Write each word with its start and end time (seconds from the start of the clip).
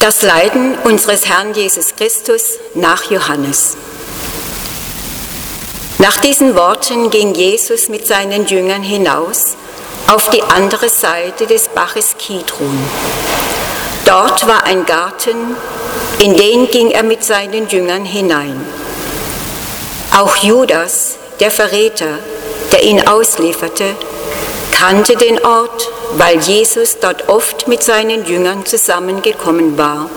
Das 0.00 0.22
Leiden 0.22 0.78
unseres 0.84 1.28
Herrn 1.28 1.52
Jesus 1.52 1.94
Christus 1.94 2.58
nach 2.72 3.10
Johannes. 3.10 3.76
Nach 5.98 6.16
diesen 6.16 6.56
Worten 6.56 7.10
ging 7.10 7.34
Jesus 7.34 7.90
mit 7.90 8.06
seinen 8.06 8.46
Jüngern 8.46 8.82
hinaus 8.82 9.56
auf 10.10 10.30
die 10.30 10.42
andere 10.42 10.88
Seite 10.88 11.46
des 11.46 11.68
Baches 11.68 12.16
Kidron. 12.16 12.78
Dort 14.06 14.46
war 14.46 14.64
ein 14.64 14.86
Garten, 14.86 15.54
in 16.18 16.34
den 16.34 16.70
ging 16.70 16.90
er 16.92 17.02
mit 17.02 17.22
seinen 17.22 17.68
Jüngern 17.68 18.06
hinein. 18.06 18.58
Auch 20.16 20.34
Judas, 20.36 21.16
der 21.40 21.50
Verräter, 21.50 22.18
der 22.72 22.84
ihn 22.84 23.06
auslieferte, 23.06 23.94
kannte 24.80 25.14
den 25.14 25.44
Ort, 25.44 25.90
weil 26.16 26.38
Jesus 26.40 26.96
dort 26.98 27.28
oft 27.28 27.68
mit 27.68 27.82
seinen 27.82 28.24
Jüngern 28.24 28.64
zusammengekommen 28.64 29.76
war. 29.76 30.08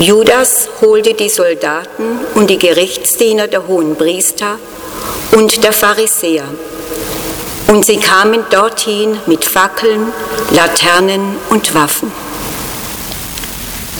Judas 0.00 0.68
holte 0.80 1.14
die 1.14 1.28
Soldaten 1.28 2.18
und 2.34 2.50
die 2.50 2.58
Gerichtsdiener 2.58 3.46
der 3.46 3.68
hohen 3.68 3.94
Priester 3.94 4.58
und 5.30 5.62
der 5.62 5.72
Pharisäer. 5.72 6.42
Und 7.68 7.86
sie 7.86 7.98
kamen 7.98 8.44
dorthin 8.50 9.16
mit 9.26 9.44
Fackeln, 9.44 10.12
Laternen 10.50 11.36
und 11.48 11.76
Waffen. 11.76 12.10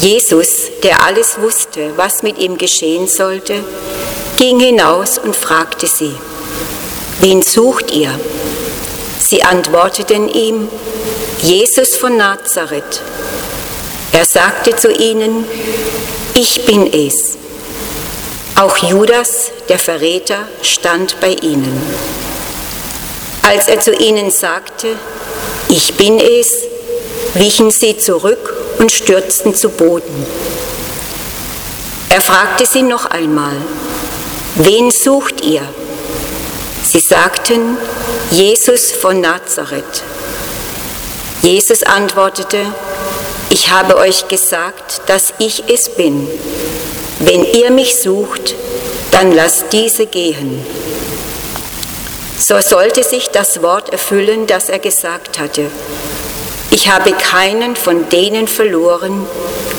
Jesus, 0.01 0.69
der 0.83 1.07
alles 1.07 1.41
wusste, 1.41 1.93
was 1.95 2.25
mit 2.25 2.39
ihm 2.39 2.59
geschehen 2.59 3.07
sollte, 3.07 3.63
ging 4.37 4.59
hinaus 4.59 5.17
und 5.19 5.37
fragte 5.37 5.87
sie, 5.87 6.13
wen 7.21 7.41
sucht 7.41 7.93
ihr? 7.93 8.19
Sie 9.23 9.45
antworteten 9.45 10.29
ihm, 10.29 10.69
Jesus 11.41 11.97
von 11.97 12.17
Nazareth. 12.17 13.01
Er 14.11 14.25
sagte 14.25 14.75
zu 14.75 14.91
ihnen, 14.91 15.45
ich 16.35 16.65
bin 16.67 16.93
es. 16.93 17.39
Auch 18.57 18.77
Judas, 18.79 19.53
der 19.69 19.79
Verräter, 19.79 20.49
stand 20.63 21.21
bei 21.21 21.35
ihnen. 21.35 21.81
Als 23.43 23.69
er 23.69 23.79
zu 23.79 23.95
ihnen 23.95 24.33
sagte, 24.33 24.89
ich 25.69 25.95
bin 25.95 26.19
es, 26.19 26.55
wichen 27.35 27.71
sie 27.71 27.97
zurück 27.97 28.55
und 28.79 28.91
stürzten 28.91 29.55
zu 29.55 29.69
Boden. 29.69 30.27
Er 32.09 32.21
fragte 32.21 32.67
sie 32.67 32.83
noch 32.83 33.07
einmal, 33.07 33.55
wen 34.57 34.91
sucht 34.91 35.45
ihr? 35.45 35.63
Sie 36.85 37.01
sagten, 37.01 37.79
Jesus 38.35 38.93
von 38.93 39.21
Nazareth. 39.21 40.03
Jesus 41.43 41.83
antwortete, 41.83 42.65
ich 43.51 43.71
habe 43.71 43.97
euch 43.99 44.27
gesagt, 44.29 45.03
dass 45.05 45.35
ich 45.39 45.65
es 45.69 45.91
bin. 45.91 46.27
Wenn 47.19 47.45
ihr 47.45 47.71
mich 47.71 47.97
sucht, 47.97 48.55
dann 49.11 49.33
lasst 49.33 49.67
diese 49.73 50.07
gehen. 50.07 50.65
So 52.39 52.59
sollte 52.63 53.03
sich 53.05 53.29
das 53.29 53.61
Wort 53.61 53.91
erfüllen, 53.91 54.47
das 54.47 54.71
er 54.71 54.79
gesagt 54.79 55.39
hatte. 55.39 55.71
Ich 56.71 56.89
habe 56.91 57.13
keinen 57.13 57.77
von 57.77 58.09
denen 58.09 58.49
verloren, 58.49 59.27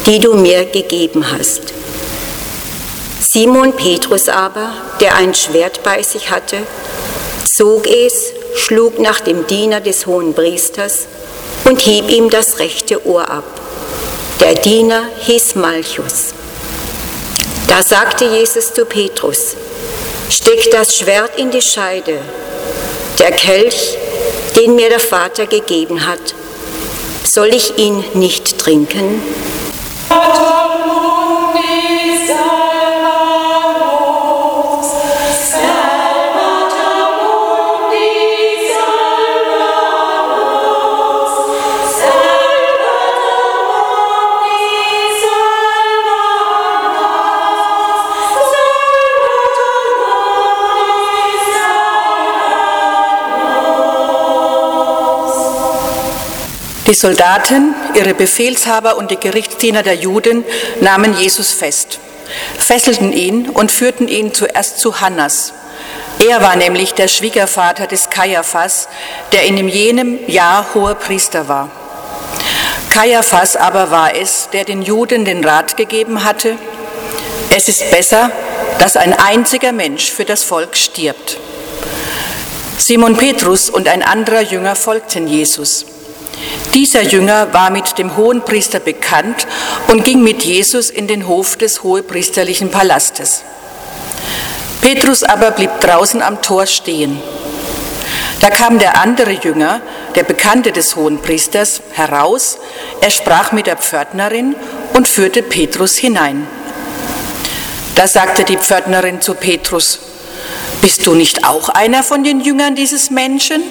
die 0.05 0.19
du 0.19 0.35
mir 0.35 0.65
gegeben 0.65 1.25
hast. 1.31 1.73
Simon 3.19 3.75
Petrus 3.75 4.29
aber, 4.29 4.75
der 4.99 5.15
ein 5.15 5.33
Schwert 5.33 5.81
bei 5.81 6.03
sich 6.03 6.29
hatte, 6.29 6.57
zog 7.45 7.87
es, 7.87 8.33
schlug 8.55 8.99
nach 8.99 9.19
dem 9.19 9.47
Diener 9.47 9.81
des 9.81 10.05
hohen 10.05 10.33
Priesters 10.33 11.07
und 11.65 11.79
hieb 11.81 12.09
ihm 12.09 12.29
das 12.29 12.59
rechte 12.59 13.05
Ohr 13.05 13.29
ab. 13.29 13.43
Der 14.39 14.55
Diener 14.55 15.03
hieß 15.21 15.55
Malchus. 15.55 16.33
Da 17.67 17.81
sagte 17.81 18.25
Jesus 18.25 18.73
zu 18.73 18.85
Petrus, 18.85 19.55
steck 20.29 20.69
das 20.71 20.97
Schwert 20.97 21.37
in 21.37 21.49
die 21.51 21.61
Scheide. 21.61 22.19
Der 23.19 23.31
Kelch, 23.31 23.97
den 24.55 24.75
mir 24.75 24.89
der 24.89 24.99
Vater 24.99 25.47
gegeben 25.47 26.05
hat, 26.05 26.35
soll 27.23 27.53
ich 27.53 27.77
ihn 27.77 28.03
nicht 28.13 28.59
trinken? 28.59 29.21
Die 56.87 56.93
Soldaten, 56.93 57.73
ihre 57.95 58.13
Befehlshaber 58.13 58.97
und 58.97 59.09
die 59.09 59.19
Gerichtsdiener 59.19 59.83
der 59.83 59.95
Juden 59.95 60.43
nahmen 60.81 61.17
Jesus 61.17 61.51
fest, 61.51 61.99
fesselten 62.57 63.13
ihn 63.13 63.49
und 63.49 63.71
führten 63.71 64.09
ihn 64.09 64.33
zuerst 64.33 64.79
zu 64.79 64.99
Hannas. 64.99 65.53
Er 66.27 66.41
war 66.41 66.57
nämlich 66.57 66.93
der 66.93 67.07
Schwiegervater 67.07 67.87
des 67.87 68.09
Kaiaphas, 68.09 68.89
der 69.31 69.43
in 69.43 69.67
jenem 69.69 70.19
Jahr 70.27 70.73
hoher 70.73 70.95
Priester 70.95 71.47
war. 71.47 71.71
Kaiaphas 72.89 73.55
aber 73.55 73.89
war 73.89 74.13
es, 74.15 74.49
der 74.51 74.65
den 74.65 74.81
Juden 74.81 75.23
den 75.23 75.43
Rat 75.43 75.77
gegeben 75.77 76.25
hatte, 76.25 76.57
es 77.49 77.69
ist 77.69 77.91
besser, 77.91 78.29
dass 78.79 78.97
ein 78.97 79.13
einziger 79.13 79.71
Mensch 79.71 80.11
für 80.11 80.25
das 80.25 80.43
Volk 80.43 80.75
stirbt. 80.75 81.37
Simon 82.77 83.15
Petrus 83.15 83.69
und 83.69 83.87
ein 83.87 84.03
anderer 84.03 84.41
Jünger 84.41 84.75
folgten 84.75 85.27
Jesus. 85.27 85.85
Dieser 86.73 87.03
Jünger 87.03 87.53
war 87.53 87.69
mit 87.69 87.99
dem 87.99 88.17
Hohenpriester 88.17 88.79
bekannt 88.79 89.45
und 89.89 90.03
ging 90.03 90.23
mit 90.23 90.43
Jesus 90.43 90.89
in 90.89 91.07
den 91.07 91.27
Hof 91.27 91.55
des 91.55 91.83
hohepriesterlichen 91.83 92.71
Palastes. 92.71 93.43
Petrus 94.81 95.21
aber 95.21 95.51
blieb 95.51 95.69
draußen 95.81 96.23
am 96.23 96.41
Tor 96.41 96.65
stehen. 96.65 97.21
Da 98.39 98.49
kam 98.49 98.79
der 98.79 98.99
andere 98.99 99.33
Jünger, 99.33 99.81
der 100.15 100.23
Bekannte 100.23 100.71
des 100.71 100.95
Hohenpriesters, 100.95 101.81
heraus, 101.91 102.57
er 103.01 103.11
sprach 103.11 103.51
mit 103.51 103.67
der 103.67 103.77
Pförtnerin 103.77 104.55
und 104.93 105.07
führte 105.07 105.43
Petrus 105.43 105.95
hinein. 105.95 106.47
Da 107.93 108.07
sagte 108.07 108.43
die 108.43 108.57
Pförtnerin 108.57 109.21
zu 109.21 109.35
Petrus, 109.35 109.99
bist 110.81 111.05
du 111.05 111.13
nicht 111.13 111.45
auch 111.45 111.69
einer 111.69 112.01
von 112.01 112.23
den 112.23 112.41
Jüngern 112.41 112.73
dieses 112.73 113.11
Menschen? 113.11 113.61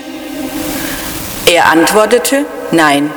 Er 1.47 1.67
antwortete, 1.67 2.47
nein. 2.73 3.11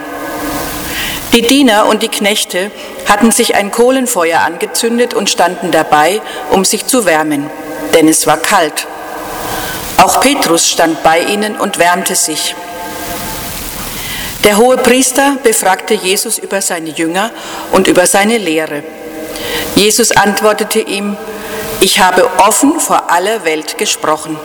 Die 1.34 1.42
Diener 1.42 1.88
und 1.88 2.02
die 2.04 2.10
Knechte 2.10 2.72
hatten 3.06 3.32
sich 3.32 3.56
ein 3.56 3.72
Kohlenfeuer 3.72 4.40
angezündet 4.40 5.14
und 5.14 5.30
standen 5.30 5.72
dabei, 5.72 6.22
um 6.52 6.64
sich 6.64 6.86
zu 6.86 7.06
wärmen, 7.06 7.50
denn 7.94 8.08
es 8.08 8.26
war 8.26 8.38
kalt. 8.38 8.88
Auch 9.98 10.22
Petrus 10.22 10.70
stand 10.70 11.04
bei 11.04 11.20
ihnen 11.20 11.58
und 11.58 11.78
wärmte 11.78 12.16
sich. 12.16 12.56
Der 14.44 14.58
hohe 14.58 14.78
Priester 14.78 15.38
befragte 15.44 15.96
Jesus 15.96 16.38
über 16.38 16.62
seine 16.62 16.90
Jünger 16.90 17.32
und 17.72 17.88
über 17.88 18.06
seine 18.06 18.38
Lehre. 18.38 18.84
Jesus 19.76 20.12
antwortete 20.12 20.80
ihm, 20.80 21.18
ich 21.82 22.00
habe 22.00 22.30
offen 22.38 22.80
vor 22.80 23.12
aller 23.12 23.44
Welt 23.44 23.78
gesprochen. 23.78 24.38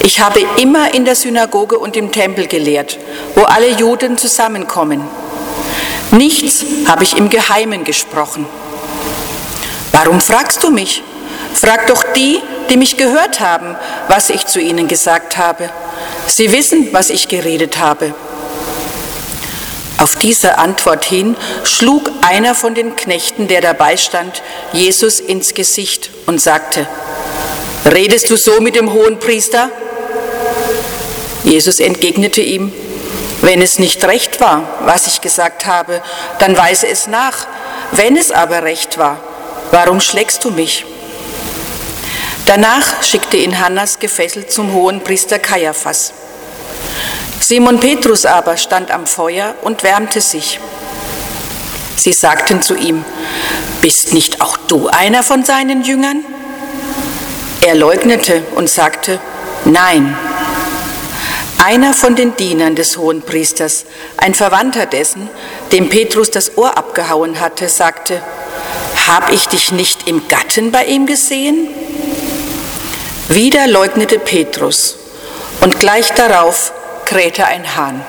Ich 0.00 0.20
habe 0.20 0.40
immer 0.60 0.94
in 0.94 1.04
der 1.04 1.14
Synagoge 1.14 1.78
und 1.78 1.96
im 1.96 2.12
Tempel 2.12 2.46
gelehrt, 2.46 2.98
wo 3.34 3.42
alle 3.42 3.70
Juden 3.70 4.18
zusammenkommen. 4.18 5.02
Nichts 6.10 6.64
habe 6.86 7.04
ich 7.04 7.16
im 7.16 7.28
Geheimen 7.28 7.84
gesprochen. 7.84 8.46
Warum 9.92 10.20
fragst 10.20 10.62
du 10.62 10.70
mich? 10.70 11.02
Frag 11.54 11.86
doch 11.86 12.04
die, 12.14 12.40
die 12.68 12.76
mich 12.76 12.96
gehört 12.96 13.40
haben, 13.40 13.76
was 14.08 14.30
ich 14.30 14.46
zu 14.46 14.60
ihnen 14.60 14.88
gesagt 14.88 15.36
habe. 15.38 15.70
Sie 16.26 16.52
wissen, 16.52 16.88
was 16.92 17.10
ich 17.10 17.28
geredet 17.28 17.78
habe. 17.78 18.14
Auf 19.98 20.14
diese 20.16 20.58
Antwort 20.58 21.04
hin 21.06 21.36
schlug 21.64 22.10
einer 22.20 22.54
von 22.54 22.74
den 22.74 22.96
Knechten, 22.96 23.48
der 23.48 23.62
dabei 23.62 23.96
stand, 23.96 24.42
Jesus 24.72 25.20
ins 25.20 25.54
Gesicht 25.54 26.10
und 26.26 26.40
sagte, 26.40 26.86
Redest 27.86 28.30
du 28.30 28.36
so 28.36 28.60
mit 28.60 28.74
dem 28.74 28.92
hohen 28.92 29.20
Priester? 29.20 29.70
Jesus 31.44 31.78
entgegnete 31.78 32.40
ihm, 32.40 32.72
wenn 33.42 33.62
es 33.62 33.78
nicht 33.78 34.04
recht 34.04 34.40
war, 34.40 34.68
was 34.84 35.06
ich 35.06 35.20
gesagt 35.20 35.66
habe, 35.66 36.02
dann 36.40 36.56
weise 36.56 36.88
es 36.88 37.06
nach. 37.06 37.46
Wenn 37.92 38.16
es 38.16 38.32
aber 38.32 38.64
recht 38.64 38.98
war, 38.98 39.20
warum 39.70 40.00
schlägst 40.00 40.44
du 40.44 40.50
mich? 40.50 40.84
Danach 42.46 43.02
schickte 43.04 43.36
ihn 43.36 43.60
Hannas 43.60 44.00
gefesselt 44.00 44.50
zum 44.50 44.72
hohen 44.72 45.04
Priester 45.04 45.38
Kaiaphas. 45.38 46.12
Simon 47.38 47.78
Petrus 47.78 48.26
aber 48.26 48.56
stand 48.56 48.90
am 48.90 49.06
Feuer 49.06 49.54
und 49.62 49.84
wärmte 49.84 50.20
sich. 50.20 50.58
Sie 51.94 52.12
sagten 52.12 52.62
zu 52.62 52.74
ihm, 52.74 53.04
bist 53.80 54.12
nicht 54.12 54.40
auch 54.40 54.56
du 54.56 54.88
einer 54.88 55.22
von 55.22 55.44
seinen 55.44 55.84
Jüngern? 55.84 56.24
Er 57.60 57.74
leugnete 57.74 58.42
und 58.54 58.68
sagte, 58.68 59.18
nein. 59.64 60.16
Einer 61.58 61.94
von 61.94 62.14
den 62.14 62.36
Dienern 62.36 62.76
des 62.76 62.96
Hohenpriesters, 62.98 63.86
ein 64.18 64.34
Verwandter 64.34 64.86
dessen, 64.86 65.28
dem 65.72 65.88
Petrus 65.88 66.30
das 66.30 66.56
Ohr 66.58 66.76
abgehauen 66.76 67.40
hatte, 67.40 67.68
sagte, 67.68 68.20
hab 69.06 69.32
ich 69.32 69.48
dich 69.48 69.72
nicht 69.72 70.06
im 70.06 70.28
Gatten 70.28 70.70
bei 70.70 70.84
ihm 70.84 71.06
gesehen? 71.06 71.68
Wieder 73.28 73.66
leugnete 73.66 74.18
Petrus 74.18 74.96
und 75.60 75.80
gleich 75.80 76.12
darauf 76.12 76.72
krähte 77.04 77.46
ein 77.46 77.76
Hahn. 77.76 78.04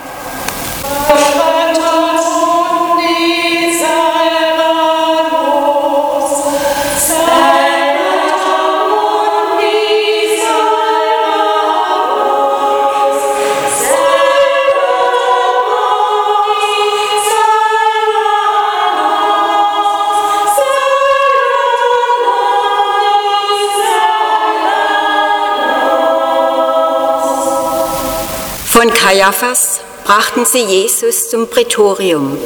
Kaiaphas 29.08 29.80
brachten 30.04 30.46
sie 30.46 30.64
Jesus 30.64 31.30
zum 31.30 31.48
Prätorium. 31.48 32.38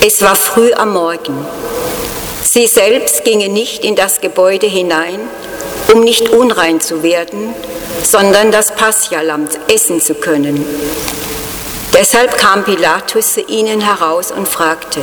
Es 0.00 0.22
war 0.22 0.36
früh 0.36 0.72
am 0.72 0.92
Morgen. 0.92 1.44
Sie 2.44 2.68
selbst 2.68 3.24
gingen 3.24 3.52
nicht 3.52 3.84
in 3.84 3.96
das 3.96 4.20
Gebäude 4.20 4.68
hinein, 4.68 5.18
um 5.92 6.02
nicht 6.04 6.28
unrein 6.28 6.80
zu 6.80 7.02
werden, 7.02 7.52
sondern 8.04 8.52
das 8.52 8.72
Paschalamm 8.72 9.48
essen 9.66 10.00
zu 10.00 10.14
können. 10.14 10.64
Deshalb 11.92 12.38
kam 12.38 12.62
Pilatus 12.62 13.32
zu 13.32 13.40
ihnen 13.40 13.80
heraus 13.80 14.30
und 14.30 14.46
fragte, 14.46 15.00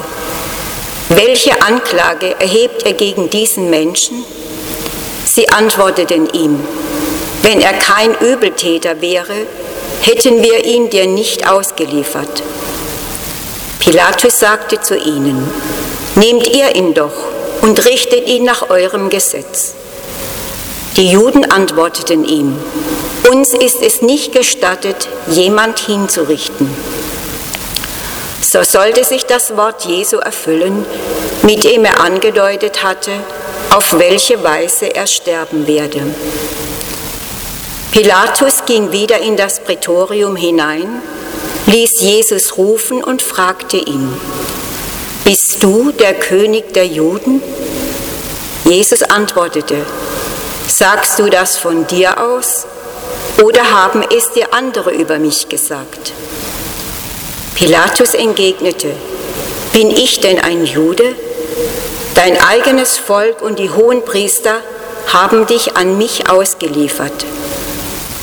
welche 1.09 1.61
Anklage 1.63 2.39
erhebt 2.39 2.83
er 2.83 2.93
gegen 2.93 3.29
diesen 3.29 3.69
Menschen? 3.69 4.23
Sie 5.25 5.49
antworteten 5.49 6.29
ihm, 6.29 6.65
wenn 7.41 7.59
er 7.59 7.73
kein 7.73 8.15
Übeltäter 8.21 9.01
wäre, 9.01 9.47
hätten 10.01 10.41
wir 10.41 10.65
ihn 10.65 10.89
dir 10.89 11.07
nicht 11.07 11.49
ausgeliefert. 11.49 12.43
Pilatus 13.79 14.39
sagte 14.39 14.81
zu 14.81 14.97
ihnen, 14.97 15.49
nehmt 16.15 16.47
ihr 16.47 16.75
ihn 16.75 16.93
doch 16.93 17.13
und 17.61 17.85
richtet 17.85 18.27
ihn 18.27 18.43
nach 18.43 18.69
eurem 18.69 19.09
Gesetz. 19.09 19.73
Die 20.97 21.11
Juden 21.11 21.49
antworteten 21.51 22.25
ihm, 22.25 22.57
uns 23.29 23.53
ist 23.53 23.81
es 23.81 24.01
nicht 24.01 24.31
gestattet, 24.31 25.07
jemand 25.27 25.79
hinzurichten. 25.79 26.69
So 28.41 28.63
sollte 28.63 29.03
sich 29.03 29.25
das 29.25 29.55
Wort 29.57 29.85
Jesu 29.85 30.17
erfüllen, 30.17 30.85
mit 31.43 31.63
dem 31.63 31.85
er 31.85 31.99
angedeutet 31.99 32.81
hatte, 32.83 33.11
auf 33.69 33.99
welche 33.99 34.43
Weise 34.43 34.95
er 34.95 35.05
sterben 35.05 35.67
werde. 35.67 36.01
Pilatus 37.97 38.65
ging 38.67 38.91
wieder 38.91 39.17
in 39.21 39.37
das 39.37 39.59
Prätorium 39.59 40.35
hinein, 40.35 41.01
ließ 41.65 41.99
Jesus 41.99 42.55
rufen 42.55 43.03
und 43.03 43.23
fragte 43.23 43.77
ihn, 43.77 44.15
Bist 45.23 45.57
du 45.61 45.91
der 45.91 46.13
König 46.13 46.75
der 46.75 46.85
Juden? 46.85 47.41
Jesus 48.65 49.01
antwortete, 49.01 49.77
Sagst 50.67 51.17
du 51.17 51.27
das 51.27 51.57
von 51.57 51.87
dir 51.87 52.21
aus 52.21 52.67
oder 53.43 53.71
haben 53.71 54.03
es 54.15 54.31
dir 54.31 54.53
andere 54.53 54.91
über 54.91 55.17
mich 55.17 55.49
gesagt? 55.49 56.13
Pilatus 57.55 58.13
entgegnete, 58.13 58.91
Bin 59.73 59.89
ich 59.89 60.19
denn 60.19 60.37
ein 60.37 60.65
Jude? 60.65 61.15
Dein 62.13 62.39
eigenes 62.39 62.95
Volk 62.99 63.41
und 63.41 63.57
die 63.57 63.71
hohen 63.71 64.05
Priester 64.05 64.57
haben 65.11 65.47
dich 65.47 65.75
an 65.75 65.97
mich 65.97 66.29
ausgeliefert. 66.29 67.25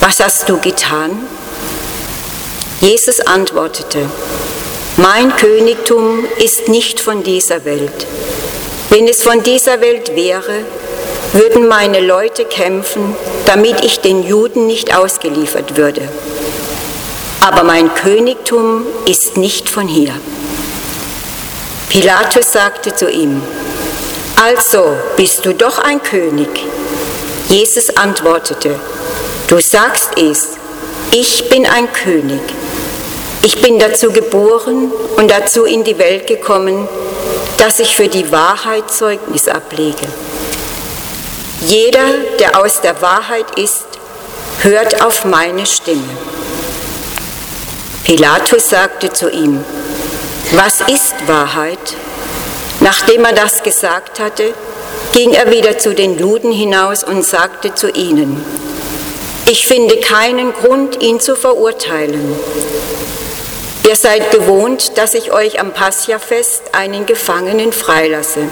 Was 0.07 0.21
hast 0.21 0.51
du 0.51 0.59
getan? 0.59 1.27
Jesus 2.83 3.21
antwortete, 3.21 4.01
mein 4.99 5.35
Königtum 5.35 6.27
ist 6.37 6.69
nicht 6.69 7.01
von 7.01 7.23
dieser 7.23 7.65
Welt. 7.65 8.07
Wenn 8.91 9.09
es 9.09 9.23
von 9.23 9.43
dieser 9.43 9.81
Welt 9.81 10.15
wäre, 10.15 10.67
würden 11.33 11.69
meine 11.69 12.01
Leute 12.01 12.45
kämpfen, 12.45 13.17
damit 13.47 13.83
ich 13.83 14.01
den 14.01 14.23
Juden 14.23 14.67
nicht 14.67 14.95
ausgeliefert 14.95 15.79
würde. 15.79 16.07
Aber 17.41 17.63
mein 17.63 17.95
Königtum 17.95 18.85
ist 19.07 19.39
nicht 19.39 19.71
von 19.71 19.89
hier. 19.89 20.13
Pilatus 21.89 22.53
sagte 22.53 22.95
zu 22.95 23.09
ihm, 23.11 23.41
also 24.37 24.99
bist 25.17 25.47
du 25.47 25.55
doch 25.55 25.79
ein 25.79 26.03
König. 26.03 26.51
Jesus 27.49 27.89
antwortete, 27.97 28.79
Du 29.49 29.61
sagst 29.61 30.11
es, 30.17 30.49
ich 31.11 31.51
bin 31.51 31.67
ein 31.67 31.93
König. 31.93 32.41
Ich 33.43 33.61
bin 33.61 33.79
dazu 33.79 34.11
geboren 34.11 34.91
und 35.17 35.31
dazu 35.31 35.65
in 35.65 35.85
die 35.85 35.99
Welt 35.99 36.27
gekommen, 36.27 36.89
dass 37.59 37.79
ich 37.79 37.95
für 37.95 38.09
die 38.09 38.33
Wahrheit 38.33 38.91
Zeugnis 38.91 39.47
ablege. 39.47 40.07
Jeder, 41.67 42.07
der 42.39 42.59
aus 42.59 42.81
der 42.81 43.01
Wahrheit 43.03 43.59
ist, 43.59 43.85
hört 44.61 45.03
auf 45.03 45.27
meine 45.27 45.67
Stimme. 45.67 46.03
Pilatus 48.05 48.71
sagte 48.71 49.13
zu 49.13 49.31
ihm, 49.31 49.63
was 50.53 50.81
ist 50.81 51.15
Wahrheit? 51.27 51.97
Nachdem 52.81 53.25
er 53.27 53.35
das 53.35 53.63
gesagt 53.63 54.21
hatte, 54.21 54.55
ging 55.13 55.33
er 55.33 55.51
wieder 55.51 55.79
zu 55.79 55.95
den 55.95 56.19
Juden 56.19 56.51
hinaus 56.51 57.05
und 57.05 57.25
sagte 57.25 57.75
zu 57.75 57.91
ihnen, 57.91 58.43
ich 59.47 59.67
finde 59.67 59.99
keinen 60.01 60.53
Grund, 60.55 61.03
ihn 61.03 61.21
zu 61.21 61.37
verurteilen. 61.37 62.35
Ihr 63.87 63.97
seid 63.97 64.31
gewohnt, 64.31 64.97
dass 64.97 65.13
ich 65.13 65.33
euch 65.33 65.61
am 65.61 65.73
Passiafest 65.73 66.63
einen 66.73 67.05
Gefangenen 67.05 67.73
freilasse. 67.73 68.49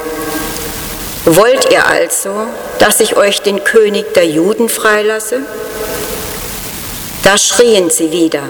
Wollt 1.24 1.70
ihr 1.72 1.86
also, 1.86 2.46
dass 2.78 3.00
ich 3.00 3.16
euch 3.16 3.40
den 3.40 3.64
König 3.64 4.12
der 4.12 4.26
Juden 4.26 4.68
freilasse? 4.68 5.40
Da 7.22 7.38
schrien 7.38 7.88
sie 7.88 8.10
wieder, 8.10 8.42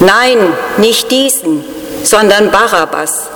nein, 0.00 0.38
nicht 0.76 1.10
diesen, 1.10 1.64
sondern 2.02 2.50
Barabbas. 2.50 3.28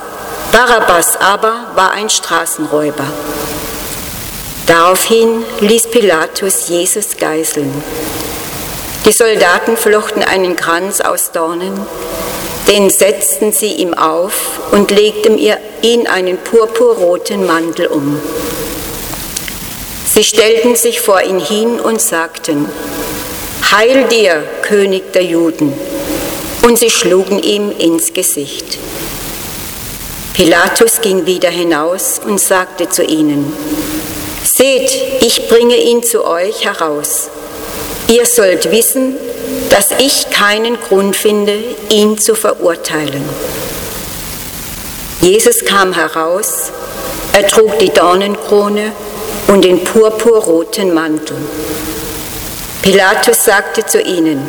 Barabbas 0.51 1.17
aber 1.17 1.71
war 1.73 1.91
ein 1.91 2.09
Straßenräuber. 2.09 3.05
Daraufhin 4.67 5.43
ließ 5.61 5.87
Pilatus 5.87 6.67
Jesus 6.67 7.17
geißeln. 7.17 7.71
Die 9.05 9.11
Soldaten 9.11 9.77
flochten 9.77 10.23
einen 10.23 10.55
Kranz 10.55 10.99
aus 10.99 11.31
Dornen, 11.31 11.79
den 12.67 12.89
setzten 12.89 13.51
sie 13.53 13.73
ihm 13.73 13.93
auf 13.93 14.59
und 14.71 14.89
legten 14.89 15.37
ihn 15.37 16.07
einen 16.07 16.39
purpurroten 16.39 17.45
Mantel 17.45 17.85
um. 17.85 18.19
Sie 20.07 20.23
stellten 20.23 20.75
sich 20.75 21.01
vor 21.01 21.21
ihn 21.21 21.39
hin 21.39 21.79
und 21.79 22.01
sagten, 22.01 22.67
Heil 23.71 24.05
dir, 24.07 24.43
König 24.63 25.13
der 25.13 25.23
Juden! 25.23 25.71
Und 26.63 26.79
sie 26.79 26.89
schlugen 26.89 27.37
ihm 27.43 27.71
ins 27.77 28.11
Gesicht. 28.11 28.79
Pilatus 30.33 31.01
ging 31.01 31.27
wieder 31.27 31.49
hinaus 31.49 32.19
und 32.25 32.39
sagte 32.39 32.89
zu 32.89 33.03
ihnen, 33.03 33.53
Seht, 34.43 34.91
ich 35.21 35.47
bringe 35.47 35.75
ihn 35.77 36.01
zu 36.01 36.25
euch 36.25 36.65
heraus. 36.65 37.29
Ihr 38.07 38.25
sollt 38.25 38.69
wissen, 38.71 39.15
dass 39.69 39.89
ich 39.97 40.29
keinen 40.29 40.79
Grund 40.79 41.15
finde, 41.15 41.57
ihn 41.89 42.17
zu 42.17 42.35
verurteilen. 42.35 43.23
Jesus 45.21 45.65
kam 45.65 45.93
heraus, 45.93 46.71
er 47.33 47.47
trug 47.47 47.79
die 47.79 47.89
Dornenkrone 47.89 48.91
und 49.47 49.65
den 49.65 49.83
purpurroten 49.83 50.93
Mantel. 50.93 51.37
Pilatus 52.83 53.43
sagte 53.43 53.83
zu 53.85 53.99
ihnen, 53.99 54.39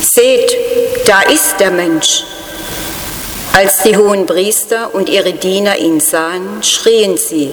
Seht, 0.00 0.56
da 1.04 1.20
ist 1.22 1.60
der 1.60 1.70
Mensch. 1.70 2.24
Als 3.52 3.82
die 3.82 3.96
hohen 3.96 4.24
Priester 4.24 4.94
und 4.94 5.10
ihre 5.10 5.34
Diener 5.34 5.76
ihn 5.76 6.00
sahen, 6.00 6.62
schrien 6.62 7.18
sie, 7.18 7.50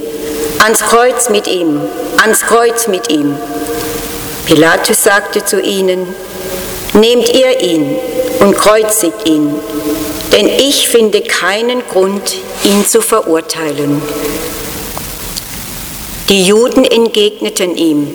ans 0.64 0.80
Kreuz 0.80 1.30
mit 1.30 1.48
ihm, 1.48 1.82
ans 2.24 2.42
Kreuz 2.42 2.88
mit 2.88 3.12
ihm. 3.12 3.36
Pilatus 4.48 5.04
sagte 5.04 5.44
zu 5.44 5.60
ihnen, 5.60 6.08
Nehmt 6.94 7.30
ihr 7.34 7.60
ihn 7.60 7.98
und 8.40 8.56
kreuzigt 8.56 9.28
ihn. 9.28 9.54
denn 10.32 10.48
ich 10.48 10.88
finde 10.88 11.22
keinen 11.22 11.86
Grund, 11.90 12.38
ihn 12.64 12.86
zu 12.86 13.02
verurteilen. 13.02 14.02
Die 16.30 16.46
Juden 16.46 16.86
entgegneten 16.86 17.76
ihm, 17.76 18.08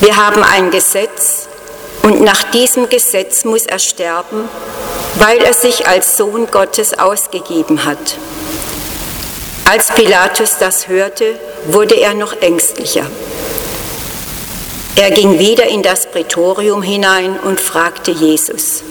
wir 0.00 0.16
haben 0.16 0.42
ein 0.42 0.72
Gesetz 0.72 1.46
und 2.02 2.22
nach 2.22 2.42
diesem 2.50 2.88
Gesetz 2.88 3.44
muss 3.44 3.66
er 3.66 3.78
sterben, 3.78 4.48
weil 5.14 5.38
er 5.38 5.54
sich 5.54 5.86
als 5.86 6.16
Sohn 6.16 6.48
Gottes 6.50 6.98
ausgegeben 6.98 7.84
hat. 7.84 8.16
Als 9.64 9.92
Pilatus 9.92 10.58
das 10.58 10.88
hörte, 10.88 11.38
wurde 11.66 11.94
er 11.94 12.14
noch 12.14 12.40
ängstlicher. 12.40 13.06
Er 14.98 15.10
ging 15.10 15.38
wieder 15.38 15.66
in 15.66 15.82
das 15.82 16.10
Prätorium 16.10 16.80
hinein 16.80 17.38
und 17.38 17.60
fragte 17.60 18.12
Jesus, 18.12 18.82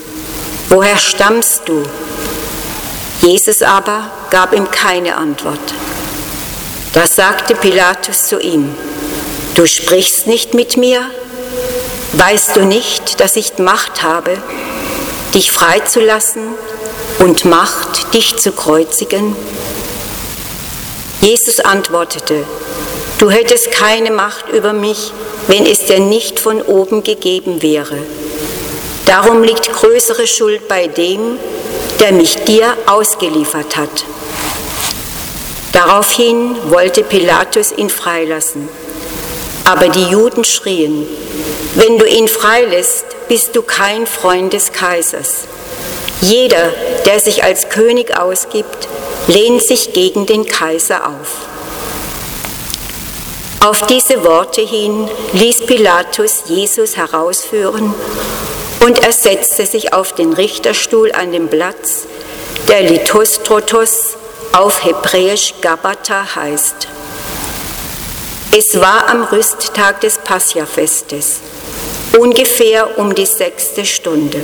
woher 0.69 0.97
stammst 0.97 1.63
du? 1.65 1.81
Jesus 3.21 3.63
aber 3.63 4.11
gab 4.29 4.53
ihm 4.53 4.69
keine 4.69 5.17
Antwort. 5.17 5.73
Da 6.93 7.07
sagte 7.07 7.55
Pilatus 7.55 8.21
zu 8.21 8.39
ihm, 8.39 8.75
du 9.55 9.65
sprichst 9.65 10.27
nicht 10.27 10.53
mit 10.53 10.77
mir? 10.77 11.01
Weißt 12.13 12.55
du 12.55 12.65
nicht, 12.65 13.19
dass 13.19 13.35
ich 13.35 13.57
Macht 13.57 14.03
habe, 14.03 14.37
dich 15.33 15.51
freizulassen 15.51 16.49
und 17.17 17.45
Macht, 17.45 18.13
dich 18.13 18.37
zu 18.37 18.51
kreuzigen? 18.51 19.35
Jesus 21.21 21.59
antwortete, 21.59 22.45
du 23.17 23.31
hättest 23.31 23.71
keine 23.71 24.11
Macht 24.11 24.49
über 24.49 24.71
mich, 24.71 25.11
wenn 25.47 25.65
es 25.65 25.85
dir 25.85 25.99
nicht 25.99 26.39
von 26.39 26.61
oben 26.61 27.03
gegeben 27.03 27.61
wäre. 27.61 27.97
Darum 29.05 29.43
liegt 29.43 29.71
größere 29.71 30.27
Schuld 30.27 30.67
bei 30.67 30.87
dem, 30.87 31.37
der 31.99 32.11
mich 32.11 32.35
dir 32.45 32.75
ausgeliefert 32.87 33.77
hat. 33.77 34.05
Daraufhin 35.71 36.55
wollte 36.69 37.03
Pilatus 37.03 37.71
ihn 37.71 37.89
freilassen. 37.89 38.67
Aber 39.65 39.89
die 39.89 40.05
Juden 40.05 40.43
schrien, 40.43 41.07
wenn 41.75 41.97
du 41.97 42.05
ihn 42.05 42.27
freilässt, 42.27 43.05
bist 43.27 43.55
du 43.55 43.61
kein 43.61 44.07
Freund 44.07 44.53
des 44.53 44.71
Kaisers. 44.71 45.43
Jeder, 46.21 46.71
der 47.05 47.19
sich 47.19 47.43
als 47.43 47.69
König 47.69 48.17
ausgibt, 48.17 48.87
lehnt 49.27 49.61
sich 49.61 49.93
gegen 49.93 50.25
den 50.25 50.45
Kaiser 50.45 51.07
auf. 51.07 51.54
Auf 53.65 53.81
diese 53.87 54.23
Worte 54.23 54.61
hin 54.61 55.09
ließ 55.33 55.65
Pilatus 55.65 56.43
Jesus 56.45 56.97
herausführen 56.97 57.95
und 58.81 59.03
er 59.03 59.11
setzte 59.11 59.65
sich 59.65 59.91
auf 59.91 60.13
den 60.13 60.33
Richterstuhl 60.33 61.11
an 61.11 61.31
dem 61.31 61.47
Platz, 61.47 62.05
der 62.67 62.83
Lithostrotos 62.83 64.17
auf 64.51 64.85
Hebräisch 64.85 65.55
Gabata 65.61 66.35
heißt. 66.35 66.87
Es 68.55 68.79
war 68.79 69.09
am 69.09 69.23
Rüsttag 69.23 69.99
des 70.01 70.19
Passiafestes, 70.19 71.39
ungefähr 72.19 72.99
um 72.99 73.15
die 73.15 73.25
sechste 73.25 73.83
Stunde. 73.83 74.41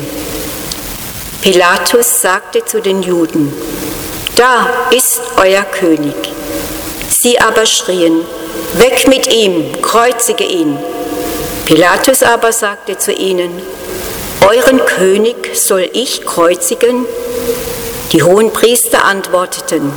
Pilatus 1.44 2.22
sagte 2.22 2.66
zu 2.66 2.82
den 2.82 3.04
Juden, 3.04 3.54
da 4.36 4.68
ist 4.90 5.22
euer 5.38 5.62
König. 5.62 6.16
Sie 7.08 7.40
aber 7.40 7.68
schrien, 7.68 8.26
Weg 8.74 9.08
mit 9.08 9.32
ihm, 9.34 9.82
kreuzige 9.82 10.46
ihn. 10.46 10.78
Pilatus 11.66 12.24
aber 12.24 12.52
sagte 12.52 12.98
zu 12.98 13.12
ihnen, 13.12 13.62
Euren 14.48 14.86
König 14.86 15.56
soll 15.56 15.90
ich 15.94 16.26
kreuzigen? 16.26 17.06
Die 18.12 18.24
hohen 18.24 18.52
Priester 18.52 19.06
antworteten, 19.06 19.92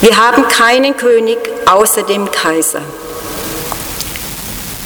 wir 0.00 0.16
haben 0.16 0.46
keinen 0.48 0.96
König 0.96 1.38
außer 1.66 2.02
dem 2.02 2.30
Kaiser. 2.30 2.82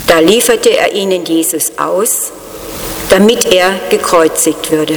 Da 0.06 0.20
lieferte 0.20 0.70
er 0.70 0.92
ihnen 0.92 1.24
Jesus 1.24 1.72
aus, 1.76 2.30
damit 3.10 3.44
er 3.46 3.72
gekreuzigt 3.90 4.70
würde. 4.70 4.96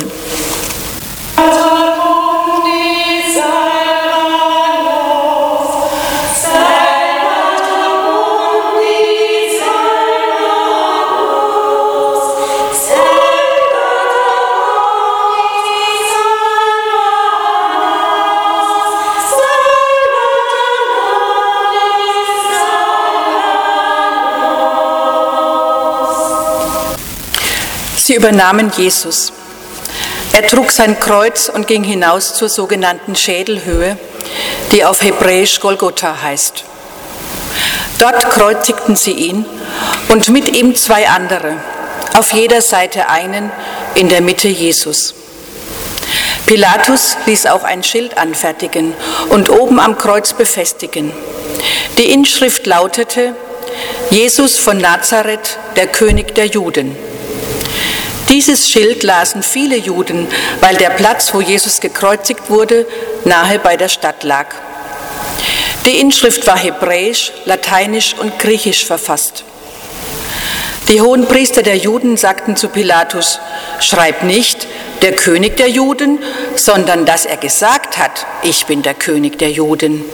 Übernahmen 28.22 28.72
Jesus. 28.78 29.34
Er 30.32 30.46
trug 30.46 30.72
sein 30.72 31.00
Kreuz 31.00 31.50
und 31.50 31.66
ging 31.66 31.84
hinaus 31.84 32.36
zur 32.36 32.50
sogenannten 32.50 33.16
Schädelhöhe, 33.16 33.98
die 34.72 34.86
auf 34.86 35.01
Hebräisch 35.01 35.60
Golgotha 35.60 36.22
heißt. 36.22 36.63
Dort 37.98 38.30
kreuzigten 38.30 38.96
sie 38.96 39.13
ihn 39.13 39.44
und 40.10 40.30
mit 40.30 40.56
ihm 40.56 40.75
zwei 40.75 41.10
andere, 41.10 41.58
auf 42.13 42.32
jeder 42.34 42.62
Seite 42.62 43.10
einen, 43.10 43.51
in 43.96 44.08
der 44.08 44.22
Mitte 44.22 44.50
Jesus. 44.50 45.16
Pilatus 46.46 47.18
ließ 47.25 47.48
auch 47.48 47.63
ein 47.63 47.84
Schild 47.84 48.20
anfertigen 48.20 48.94
und 49.30 49.50
oben 49.50 49.80
am 49.80 49.98
Kreuz 49.98 50.34
befestigen. 50.34 51.12
Die 51.98 52.12
Inschrift 52.12 52.68
lautete, 52.68 53.36
Jesus 54.12 54.60
von 54.60 54.78
Nazareth, 54.78 55.58
der 55.75 55.88
König 55.88 56.36
der 56.36 56.46
Juden. 56.46 56.96
Dieses 58.32 58.70
Schild 58.70 59.04
lasen 59.04 59.44
viele 59.44 59.76
Juden, 59.76 60.26
weil 60.62 60.78
der 60.78 60.92
Platz, 60.92 61.34
wo 61.34 61.42
Jesus 61.42 61.82
gekreuzigt 61.82 62.50
wurde, 62.50 62.88
nahe 63.26 63.60
bei 63.60 63.76
der 63.76 63.90
Stadt 63.90 64.24
lag. 64.24 64.48
Die 65.86 66.00
Inschrift 66.00 66.48
war 66.48 66.58
hebräisch, 66.58 67.34
lateinisch 67.44 68.16
und 68.18 68.40
griechisch 68.40 68.86
verfasst. 68.86 69.44
Die 70.88 71.02
hohen 71.02 71.28
Priester 71.28 71.62
der 71.62 71.76
Juden 71.76 72.16
sagten 72.16 72.56
zu 72.56 72.70
Pilatus, 72.70 73.42
schreib 73.82 74.24
nicht 74.24 74.66
der 75.02 75.12
König 75.12 75.58
der 75.58 75.70
Juden, 75.70 76.20
sondern 76.56 77.06
dass 77.06 77.26
er 77.26 77.38
gesagt 77.38 77.98
hat, 77.98 78.26
ich 78.44 78.66
bin 78.66 78.82
der 78.82 78.94
König 78.94 79.40
der 79.40 79.52
Juden. 79.52 80.06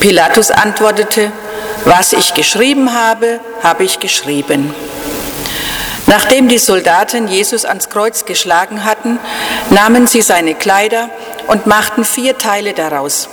Pilatus 0.00 0.50
antwortete, 0.50 1.30
was 1.84 2.12
ich 2.12 2.34
geschrieben 2.34 2.92
habe, 2.94 3.38
habe 3.62 3.84
ich 3.84 4.00
geschrieben. 4.00 4.74
Nachdem 6.08 6.48
die 6.48 6.58
Soldaten 6.58 7.28
Jesus 7.28 7.66
ans 7.66 7.90
Kreuz 7.90 8.24
geschlagen 8.24 8.84
hatten, 8.84 9.18
nahmen 9.68 10.06
sie 10.06 10.22
seine 10.22 10.54
Kleider 10.54 11.10
und 11.48 11.66
machten 11.66 12.02
vier 12.02 12.38
Teile 12.38 12.72
daraus, 12.72 13.28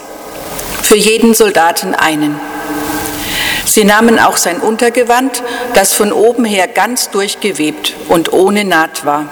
für 0.82 0.98
jeden 0.98 1.34
Soldaten 1.34 1.96
einen. 1.96 2.38
Sie 3.66 3.86
nahmen 3.86 4.20
auch 4.20 4.36
sein 4.36 4.60
Untergewand, 4.60 5.42
das 5.74 5.94
von 5.94 6.12
oben 6.12 6.44
her 6.44 6.68
ganz 6.68 7.10
durchgewebt 7.10 7.96
und 8.10 8.34
ohne 8.34 8.66
Naht 8.66 9.06
war. 9.06 9.30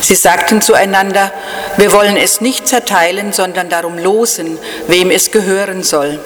Sie 0.00 0.14
sagten 0.14 0.62
zueinander, 0.62 1.32
wir 1.78 1.90
wollen 1.90 2.16
es 2.16 2.40
nicht 2.40 2.68
zerteilen, 2.68 3.32
sondern 3.32 3.68
darum 3.68 3.98
losen, 3.98 4.56
wem 4.86 5.10
es 5.10 5.32
gehören 5.32 5.82
soll. 5.82 6.20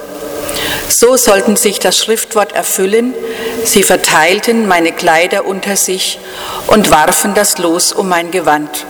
So 0.87 1.17
sollten 1.17 1.55
sich 1.55 1.79
das 1.79 1.97
Schriftwort 1.97 2.51
erfüllen, 2.51 3.15
sie 3.63 3.83
verteilten 3.83 4.67
meine 4.67 4.91
Kleider 4.91 5.45
unter 5.45 5.75
sich 5.75 6.19
und 6.67 6.91
warfen 6.91 7.33
das 7.33 7.57
Los 7.57 7.91
um 7.91 8.09
mein 8.09 8.31
Gewand. 8.31 8.85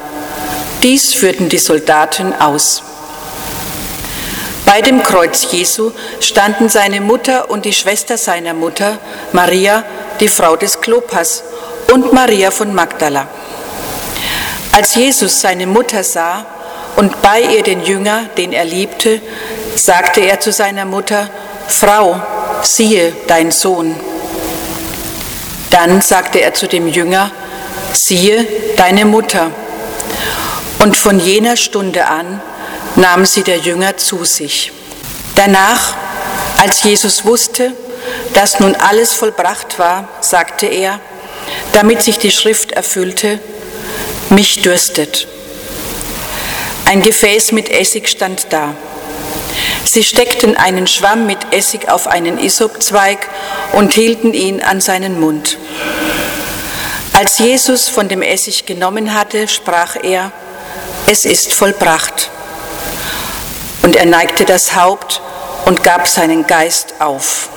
Dies 0.84 1.14
führten 1.14 1.50
die 1.50 1.60
Soldaten 1.60 2.34
aus. 2.34 2.84
Bei 4.66 4.82
dem 4.82 5.04
Kreuz 5.04 5.52
Jesu 5.52 5.92
standen 6.22 6.70
seine 6.70 7.02
Mutter 7.02 7.50
und 7.50 7.66
die 7.66 7.74
Schwester 7.74 8.18
seiner 8.18 8.54
Mutter, 8.54 9.00
Maria, 9.34 9.84
die 10.20 10.30
Frau 10.30 10.56
des 10.56 10.80
Klopas, 10.80 11.44
und 11.92 12.14
Maria 12.14 12.52
von 12.52 12.74
Magdala. 12.74 13.28
Als 14.72 14.96
Jesus 14.96 15.42
seine 15.42 15.68
Mutter 15.68 16.04
sah 16.04 16.46
und 16.96 17.22
bei 17.22 17.42
ihr 17.42 17.64
den 17.64 17.84
Jünger, 17.84 18.30
den 18.38 18.54
er 18.54 18.64
liebte, 18.64 19.22
sagte 19.76 20.22
er 20.22 20.40
zu 20.40 20.52
seiner 20.52 20.86
Mutter, 20.86 21.30
Frau, 21.68 22.22
siehe 22.62 23.14
dein 23.28 23.52
Sohn. 23.52 23.96
Dann 25.72 26.02
sagte 26.02 26.42
er 26.42 26.54
zu 26.54 26.68
dem 26.68 26.88
Jünger, 26.88 27.32
siehe 27.94 28.46
deine 28.78 29.06
Mutter. 29.06 29.52
Und 30.80 30.96
von 30.98 31.20
jener 31.20 31.58
Stunde 31.58 32.08
an 32.08 32.42
nahm 32.96 33.26
sie 33.26 33.44
der 33.44 33.58
Jünger 33.58 33.98
zu 33.98 34.26
sich. 34.26 34.72
Danach, 35.36 35.96
als 36.58 36.84
Jesus 36.84 37.26
wusste, 37.26 37.74
dass 38.34 38.60
nun 38.60 38.76
alles 38.76 39.14
vollbracht 39.14 39.80
war, 39.80 40.08
sagte 40.20 40.66
er, 40.66 41.00
damit 41.72 42.02
sich 42.02 42.20
die 42.20 42.32
Schrift 42.32 42.72
erfüllte, 42.72 43.40
mich 44.30 44.62
dürstet. 44.62 45.28
Ein 46.86 47.02
Gefäß 47.02 47.52
mit 47.54 47.70
Essig 47.70 48.10
stand 48.10 48.48
da. 48.50 48.76
Sie 49.84 50.04
steckten 50.04 50.56
einen 50.56 50.88
Schwamm 50.88 51.26
mit 51.26 51.54
Essig 51.54 51.90
auf 51.90 52.08
einen 52.08 52.38
Isopzweig 52.38 53.28
und 53.74 53.94
hielten 53.94 54.34
ihn 54.34 54.62
an 54.62 54.80
seinen 54.80 55.20
Mund. 55.20 55.58
Als 57.14 57.40
Jesus 57.40 57.90
von 57.90 58.08
dem 58.08 58.22
Essig 58.22 58.66
genommen 58.66 59.14
hatte, 59.14 59.48
sprach 59.48 59.96
er, 60.02 60.32
es 61.08 61.26
ist 61.26 61.54
vollbracht. 61.54 62.30
Und 63.82 63.96
er 63.96 64.06
neigte 64.06 64.46
das 64.46 64.76
Haupt 64.76 65.22
und 65.66 65.84
gab 65.84 66.08
seinen 66.08 66.48
Geist 66.48 66.96
auf. 67.00 67.50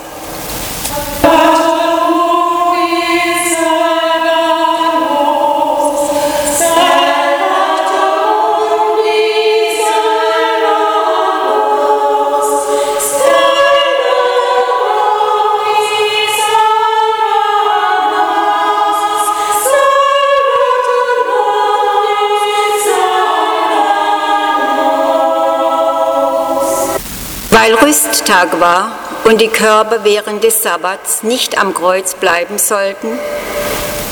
Weil 27.95 28.11
Rüsttag 28.11 28.59
war 28.59 28.91
und 29.23 29.39
die 29.39 29.47
Körper 29.47 30.03
während 30.03 30.43
des 30.43 30.61
Sabbats 30.61 31.23
nicht 31.23 31.57
am 31.57 31.73
Kreuz 31.73 32.15
bleiben 32.15 32.57
sollten, 32.57 33.17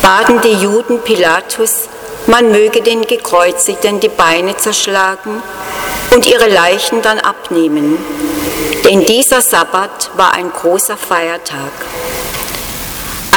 baten 0.02 0.40
die 0.42 0.54
Juden 0.54 1.02
Pilatus, 1.02 1.90
man 2.28 2.52
möge 2.52 2.82
den 2.82 3.02
Gekreuzigten 3.02 4.00
die 4.00 4.10
Beine 4.10 4.56
zerschlagen 4.56 5.42
und 6.14 6.26
ihre 6.26 6.48
Leichen 6.48 7.02
dann 7.02 7.20
abnehmen, 7.20 7.98
denn 8.86 9.04
dieser 9.06 9.42
Sabbat 9.42 10.12
war 10.16 10.34
ein 10.34 10.52
großer 10.52 10.96
Feiertag. 10.96 11.72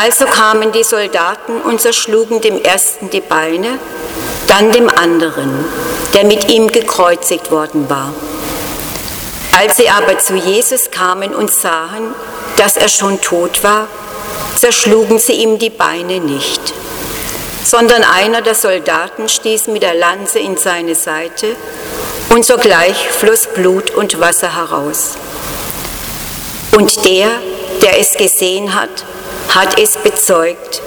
Also 0.00 0.26
kamen 0.26 0.70
die 0.70 0.84
Soldaten 0.84 1.60
und 1.62 1.80
zerschlugen 1.80 2.40
dem 2.40 2.62
ersten 2.62 3.10
die 3.10 3.20
Beine, 3.20 3.80
dann 4.46 4.70
dem 4.70 4.88
anderen, 4.90 5.64
der 6.14 6.24
mit 6.24 6.48
ihm 6.50 6.68
gekreuzigt 6.68 7.50
worden 7.50 7.90
war. 7.90 8.12
Als 9.58 9.78
sie 9.78 9.88
aber 9.88 10.18
zu 10.18 10.34
Jesus 10.34 10.90
kamen 10.90 11.34
und 11.34 11.50
sahen, 11.50 12.14
dass 12.58 12.76
er 12.76 12.88
schon 12.88 13.22
tot 13.22 13.64
war, 13.64 13.88
zerschlugen 14.54 15.18
sie 15.18 15.32
ihm 15.32 15.58
die 15.58 15.70
Beine 15.70 16.20
nicht, 16.20 16.60
sondern 17.64 18.04
einer 18.04 18.42
der 18.42 18.54
Soldaten 18.54 19.30
stieß 19.30 19.68
mit 19.68 19.82
der 19.82 19.94
Lanze 19.94 20.40
in 20.40 20.58
seine 20.58 20.94
Seite 20.94 21.56
und 22.28 22.44
sogleich 22.44 23.08
floss 23.08 23.46
Blut 23.46 23.92
und 23.92 24.20
Wasser 24.20 24.54
heraus. 24.54 25.14
Und 26.76 27.06
der, 27.06 27.28
der 27.80 27.98
es 27.98 28.12
gesehen 28.12 28.74
hat, 28.74 29.06
hat 29.54 29.80
es 29.80 29.96
bezeugt 29.96 30.82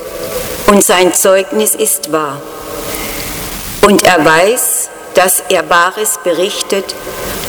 und 0.68 0.84
sein 0.84 1.16
Zeugnis 1.16 1.74
ist 1.74 2.12
wahr. 2.12 2.40
Und 3.82 4.04
er 4.04 4.24
weiß, 4.24 4.90
dass 5.16 5.42
er 5.50 5.68
Wahres 5.72 6.20
berichtet 6.24 6.94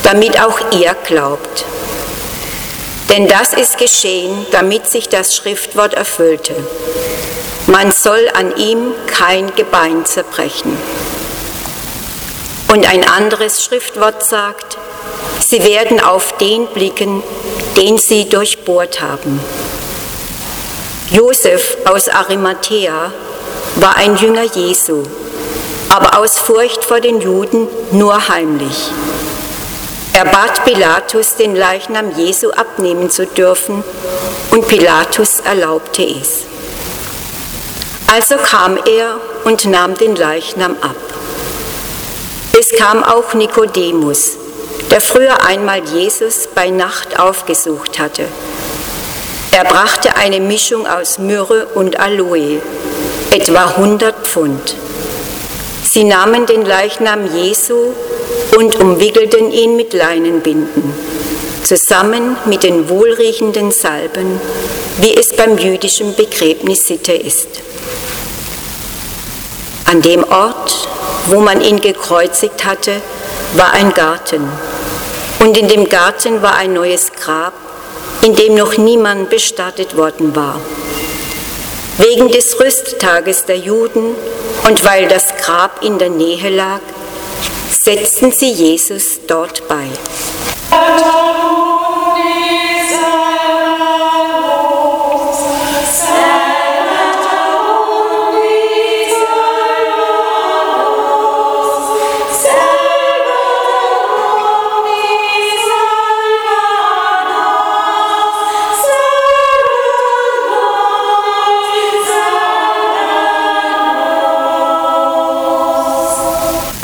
damit 0.03 0.41
auch 0.41 0.59
ihr 0.73 0.95
glaubt. 1.07 1.65
Denn 3.09 3.27
das 3.27 3.53
ist 3.55 3.79
geschehen, 3.79 4.47
damit 4.53 4.89
sich 4.89 5.09
das 5.09 5.35
Schriftwort 5.35 5.95
erfüllte. 5.95 6.55
Man 7.67 7.91
soll 7.91 8.31
an 8.35 8.57
ihm 8.57 8.93
kein 9.07 9.55
Gebein 9.57 10.05
zerbrechen. 10.05 10.77
Und 12.73 12.89
ein 12.89 13.07
anderes 13.09 13.65
Schriftwort 13.65 14.25
sagt, 14.25 14.79
sie 15.41 15.65
werden 15.65 16.01
auf 16.01 16.37
den 16.39 16.69
blicken, 16.69 17.23
den 17.77 17.99
sie 17.99 18.29
durchbohrt 18.29 19.01
haben. 19.01 19.41
Josef 21.11 21.77
aus 21.85 22.09
Arimathea 22.09 23.13
war 23.75 23.97
ein 23.97 24.17
Jünger 24.17 24.45
Jesu, 24.45 25.03
aber 25.89 26.19
aus 26.19 26.39
Furcht 26.39 26.85
vor 26.85 27.01
den 27.01 27.21
Juden 27.21 27.67
nur 27.91 28.29
heimlich. 28.29 28.93
Er 30.13 30.25
bat 30.25 30.65
Pilatus, 30.65 31.37
den 31.37 31.55
Leichnam 31.55 32.11
Jesu 32.17 32.51
abnehmen 32.51 33.11
zu 33.11 33.27
dürfen, 33.27 33.85
und 34.51 34.67
Pilatus 34.67 35.41
erlaubte 35.41 36.03
es. 36.03 36.45
Also 38.13 38.37
kam 38.37 38.77
er 38.87 39.21
und 39.45 39.67
nahm 39.67 39.95
den 39.95 40.17
Leichnam 40.17 40.77
ab. 40.81 40.97
Es 42.59 42.77
kam 42.77 43.05
auch 43.05 43.35
Nikodemus, 43.35 44.33
der 44.91 45.01
früher 45.01 45.45
einmal 45.47 45.85
Jesus 45.85 46.49
bei 46.53 46.71
Nacht 46.71 47.21
aufgesucht 47.21 48.01
hatte. 48.01 48.25
Er 49.53 49.65
brachte 49.65 50.17
eine 50.17 50.41
Mischung 50.41 50.89
aus 50.89 51.19
Myrrhe 51.19 51.67
und 51.75 52.01
Aloe, 52.01 52.61
etwa 53.31 53.67
100 53.77 54.27
Pfund. 54.27 54.75
Sie 55.85 56.05
nahmen 56.05 56.47
den 56.47 56.65
Leichnam 56.65 57.33
Jesu 57.35 57.95
und 58.57 58.79
umwickelten 58.81 59.53
ihn 59.53 59.77
mit 59.77 59.93
Leinenbinden, 59.93 60.93
zusammen 61.65 62.37
mit 62.47 62.63
den 62.63 62.89
wohlriechenden 62.89 63.71
Salben, 63.71 64.41
wie 64.99 65.17
es 65.17 65.35
beim 65.35 65.59
jüdischen 65.59 66.15
Begräbnis 66.15 66.87
Sitte 66.87 67.13
ist. 67.13 67.49
An 69.87 70.03
dem 70.03 70.25
Ort, 70.25 70.89
wo 71.27 71.41
man 71.41 71.61
ihn 71.61 71.81
gekreuzigt 71.81 72.65
hatte, 72.65 73.03
war 73.55 73.73
ein 73.73 73.93
Garten. 73.93 74.49
Und 75.41 75.57
in 75.57 75.69
dem 75.69 75.89
Garten 75.89 76.43
war 76.43 76.55
ein 76.55 76.75
neues 76.75 77.11
Grab, 77.13 77.55
in 78.23 78.37
dem 78.37 78.55
noch 78.55 78.77
niemand 78.77 79.31
bestattet 79.31 79.97
worden 79.97 80.37
war. 80.37 80.61
Wegen 81.99 82.29
des 82.29 82.61
Rüsttages 82.61 83.47
der 83.47 83.59
Juden 83.59 84.15
und 84.65 84.85
weil 84.85 85.09
das 85.09 85.37
Grab 85.43 85.83
in 85.83 85.99
der 85.99 86.11
Nähe 86.11 86.51
lag, 86.51 86.81
setzten 87.83 88.31
sie 88.31 88.53
Jesus 88.53 89.21
dort 89.27 89.67
bei. 89.67 89.89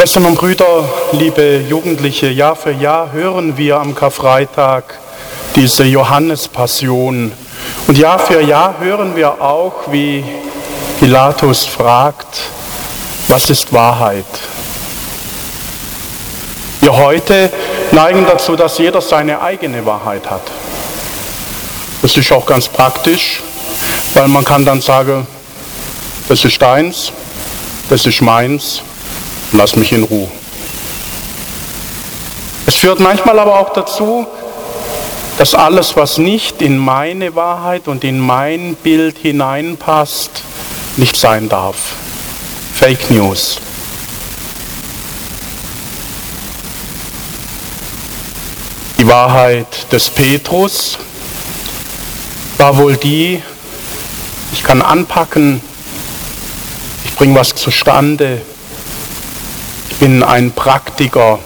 Schwestern 0.07 0.27
und 0.27 0.37
Brüder, 0.37 0.89
liebe 1.11 1.65
Jugendliche, 1.69 2.29
Jahr 2.29 2.55
für 2.55 2.71
Jahr 2.71 3.11
hören 3.11 3.57
wir 3.57 3.81
am 3.81 3.93
Karfreitag 3.93 4.85
diese 5.57 5.83
Johannespassion. 5.83 7.33
Und 7.89 7.99
Jahr 7.99 8.21
für 8.21 8.41
Jahr 8.41 8.79
hören 8.79 9.17
wir 9.17 9.43
auch, 9.43 9.91
wie 9.91 10.25
Pilatus 11.01 11.67
fragt, 11.67 12.39
was 13.27 13.51
ist 13.51 13.73
Wahrheit? 13.73 14.25
Wir 16.83 16.97
heute 16.97 17.51
neigen 17.91 18.25
dazu, 18.27 18.55
dass 18.55 18.79
jeder 18.79 19.01
seine 19.01 19.41
eigene 19.41 19.85
Wahrheit 19.85 20.31
hat. 20.31 20.53
Das 22.03 22.17
ist 22.17 22.31
auch 22.31 22.47
ganz 22.47 22.69
praktisch, 22.69 23.43
weil 24.15 24.29
man 24.29 24.45
kann 24.45 24.65
dann 24.65 24.81
sagen, 24.81 25.27
das 26.29 26.45
ist 26.45 26.63
deins, 26.63 27.11
das 27.91 28.07
ist 28.07 28.23
meins 28.23 28.83
lass 29.53 29.77
mich 29.77 29.93
in 29.93 30.05
Ruhe. 30.05 30.29
Es 32.67 32.77
führt 32.77 33.01
manchmal 33.01 33.39
aber 33.39 33.61
auch 33.61 33.73
dazu, 33.73 34.27
dass 35.39 35.55
alles, 35.55 35.97
was 35.97 36.19
nicht 36.19 36.63
in 36.63 36.79
meine 36.79 37.35
Wahrheit 37.35 37.89
und 37.89 38.05
in 38.05 38.19
mein 38.19 38.75
Bild 38.75 39.19
hineinpasst, 39.19 40.31
nicht 40.97 41.17
sein 41.17 41.49
darf. 41.49 41.77
Fake 42.75 43.11
News. 43.11 43.61
Die 48.99 49.07
Wahrheit 49.07 49.93
des 49.93 50.09
Petrus 50.09 50.99
war 52.57 52.77
wohl 52.79 52.97
die, 52.97 53.43
ich 54.53 54.65
kann 54.65 54.81
anpacken, 54.81 55.61
ich 57.05 57.15
bringe 57.15 57.39
was 57.39 57.55
zustande, 57.55 58.41
bin 59.99 60.23
ein 60.23 60.53
Praktiker. 60.53 61.39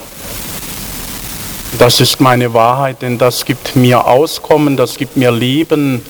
Das 1.79 2.01
ist 2.01 2.21
meine 2.21 2.53
Wahrheit, 2.53 3.03
denn 3.03 3.19
das 3.19 3.45
gibt 3.45 3.77
mir 3.77 4.07
Auskommen, 4.07 4.77
das 4.77 4.97
gibt 4.97 5.17
mir 5.17 5.31
Leben, 5.31 6.03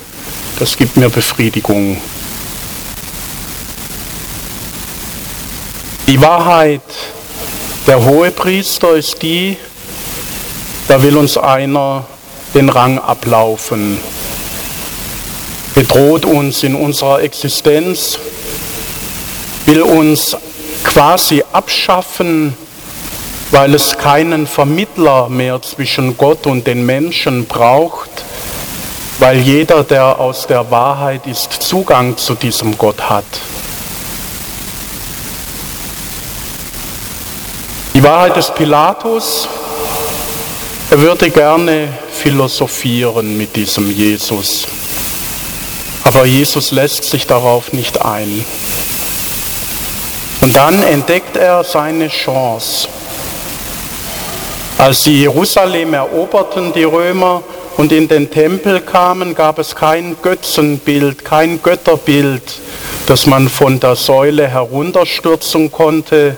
das 0.58 0.76
gibt 0.76 0.96
mir 0.96 1.10
Befriedigung. 1.10 1.98
Die 6.06 6.20
Wahrheit 6.20 6.82
Der 7.86 8.04
Hohepriester 8.04 8.94
ist 8.94 9.22
die, 9.22 9.56
da 10.86 11.02
will 11.02 11.16
uns 11.16 11.38
einer 11.38 12.04
den 12.54 12.68
Rang 12.68 12.98
ablaufen, 12.98 13.98
bedroht 15.74 16.24
uns 16.24 16.62
in 16.62 16.74
unserer 16.74 17.22
Existenz, 17.22 18.18
will 19.64 19.82
uns 19.82 20.36
quasi 20.84 21.44
abschaffen, 21.52 22.56
weil 23.50 23.74
es 23.74 23.98
keinen 23.98 24.46
Vermittler 24.46 25.28
mehr 25.28 25.60
zwischen 25.62 26.16
Gott 26.16 26.46
und 26.46 26.66
den 26.66 26.86
Menschen 26.86 27.46
braucht, 27.46 28.10
weil 29.18 29.38
jeder, 29.38 29.84
der 29.84 30.18
aus 30.18 30.46
der 30.46 30.70
Wahrheit 30.70 31.26
ist, 31.26 31.52
Zugang 31.52 32.16
zu 32.16 32.34
diesem 32.34 32.78
Gott 32.78 33.10
hat. 33.10 33.24
Die 37.92 38.02
Wahrheit 38.02 38.36
des 38.36 38.50
Pilatus, 38.54 39.48
er 40.90 40.98
würde 41.00 41.30
gerne 41.30 41.88
philosophieren 42.12 43.36
mit 43.36 43.56
diesem 43.56 43.90
Jesus. 43.90 44.66
Aber 46.04 46.24
Jesus 46.24 46.70
lässt 46.70 47.04
sich 47.04 47.26
darauf 47.26 47.72
nicht 47.72 48.00
ein. 48.00 48.44
Und 50.40 50.56
dann 50.56 50.82
entdeckt 50.82 51.36
er 51.36 51.64
seine 51.64 52.08
Chance. 52.08 52.88
Als 54.78 55.04
sie 55.04 55.20
Jerusalem 55.20 55.92
eroberten, 55.94 56.72
die 56.72 56.84
Römer, 56.84 57.42
und 57.76 57.92
in 57.92 58.08
den 58.08 58.30
Tempel 58.30 58.80
kamen, 58.80 59.34
gab 59.34 59.58
es 59.58 59.74
kein 59.74 60.16
Götzenbild, 60.20 61.24
kein 61.24 61.62
Götterbild, 61.62 62.42
das 63.06 63.26
man 63.26 63.48
von 63.48 63.80
der 63.80 63.96
Säule 63.96 64.46
herunterstürzen 64.48 65.72
konnte, 65.72 66.36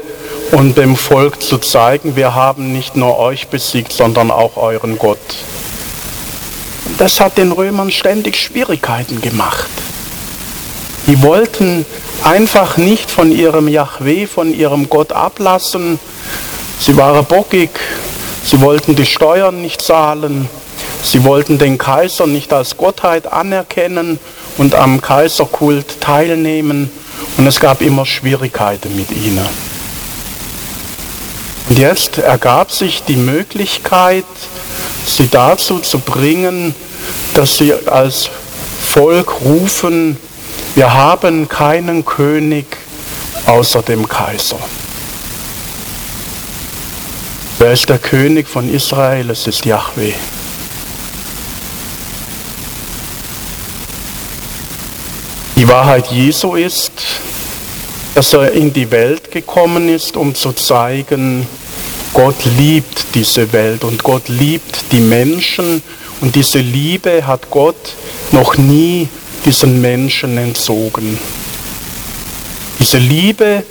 um 0.52 0.74
dem 0.74 0.96
Volk 0.96 1.42
zu 1.42 1.58
zeigen, 1.58 2.14
wir 2.14 2.36
haben 2.36 2.72
nicht 2.72 2.94
nur 2.94 3.18
euch 3.18 3.48
besiegt, 3.48 3.92
sondern 3.92 4.30
auch 4.30 4.56
euren 4.56 4.98
Gott. 4.98 5.18
Das 6.98 7.20
hat 7.20 7.38
den 7.38 7.50
Römern 7.50 7.90
ständig 7.90 8.36
Schwierigkeiten 8.36 9.20
gemacht. 9.20 9.70
Die 11.06 11.20
wollten 11.22 11.84
einfach 12.22 12.76
nicht 12.76 13.10
von 13.10 13.32
ihrem 13.32 13.68
Yahweh, 13.68 14.26
von 14.26 14.54
ihrem 14.54 14.88
Gott 14.88 15.12
ablassen. 15.12 15.98
Sie 16.78 16.96
waren 16.96 17.24
bockig, 17.24 17.70
sie 18.44 18.60
wollten 18.60 18.94
die 18.94 19.06
Steuern 19.06 19.60
nicht 19.60 19.82
zahlen, 19.82 20.48
sie 21.02 21.24
wollten 21.24 21.58
den 21.58 21.78
Kaiser 21.78 22.26
nicht 22.26 22.52
als 22.52 22.76
Gottheit 22.76 23.32
anerkennen 23.32 24.18
und 24.58 24.74
am 24.74 25.00
Kaiserkult 25.00 26.00
teilnehmen 26.00 26.90
und 27.36 27.46
es 27.46 27.60
gab 27.60 27.82
immer 27.82 28.06
Schwierigkeiten 28.06 28.94
mit 28.94 29.10
ihnen. 29.10 29.46
Und 31.68 31.78
jetzt 31.78 32.18
ergab 32.18 32.70
sich 32.70 33.02
die 33.04 33.16
Möglichkeit, 33.16 34.24
sie 35.06 35.28
dazu 35.28 35.78
zu 35.78 35.98
bringen, 35.98 36.74
dass 37.34 37.56
sie 37.58 37.72
als 37.86 38.28
Volk 38.80 39.40
rufen, 39.42 40.18
wir 40.74 40.94
haben 40.94 41.48
keinen 41.48 42.04
König 42.04 42.64
außer 43.46 43.82
dem 43.82 44.08
Kaiser. 44.08 44.58
Wer 47.58 47.72
ist 47.72 47.88
der 47.88 47.98
König 47.98 48.48
von 48.48 48.72
Israel? 48.72 49.30
Es 49.30 49.46
ist 49.46 49.64
Yahweh. 49.64 50.14
Die 55.56 55.68
Wahrheit 55.68 56.08
Jesu 56.08 56.56
ist, 56.56 56.92
dass 58.14 58.32
er 58.32 58.52
in 58.52 58.72
die 58.72 58.90
Welt 58.90 59.30
gekommen 59.30 59.88
ist, 59.88 60.16
um 60.16 60.34
zu 60.34 60.52
zeigen, 60.52 61.46
Gott 62.14 62.44
liebt 62.58 63.14
diese 63.14 63.52
Welt 63.52 63.84
und 63.84 64.02
Gott 64.02 64.28
liebt 64.28 64.92
die 64.92 65.00
Menschen 65.00 65.82
und 66.20 66.34
diese 66.34 66.58
Liebe 66.58 67.26
hat 67.26 67.50
Gott 67.50 67.94
noch 68.32 68.56
nie 68.56 69.08
diesen 69.44 69.80
Menschen 69.80 70.38
entzogen. 70.38 71.18
Diese 72.78 72.98
Liebe, 72.98 73.64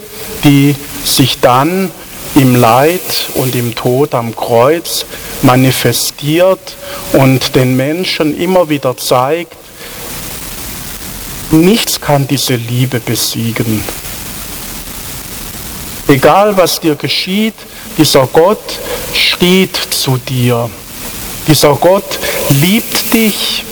die 0.43 0.75
sich 1.03 1.39
dann 1.39 1.91
im 2.36 2.55
Leid 2.55 3.01
und 3.36 3.55
im 3.55 3.75
Tod 3.75 4.13
am 4.13 4.36
Kreuz 4.36 5.05
manifestiert 5.41 6.75
und 7.13 7.55
den 7.55 7.75
Menschen 7.75 8.39
immer 8.39 8.69
wieder 8.69 8.95
zeigt, 8.95 9.55
nichts 11.51 11.99
kann 11.99 12.27
diese 12.27 12.55
Liebe 12.55 12.99
besiegen. 12.99 13.84
Egal 16.07 16.55
was 16.57 16.79
dir 16.79 16.95
geschieht, 16.95 17.55
dieser 17.97 18.27
Gott 18.27 18.79
steht 19.13 19.75
zu 19.75 20.17
dir. 20.17 20.69
Dieser 21.47 21.73
Gott 21.75 22.19
liebt 22.62 23.13
dich 23.13 23.63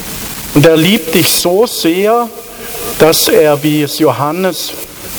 und 0.54 0.66
er 0.66 0.78
liebt 0.78 1.14
dich 1.14 1.30
so 1.30 1.66
sehr, 1.66 2.28
dass 2.98 3.28
er, 3.30 3.62
wie 3.64 3.84
es 3.84 4.00
Johannes 4.00 4.74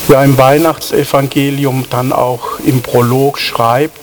ja 0.08 0.22
im 0.24 0.36
Weihnachtsevangelium 0.36 1.86
dann 1.88 2.12
auch 2.12 2.58
im 2.64 2.82
Prolog 2.82 3.38
schreibt, 3.38 3.98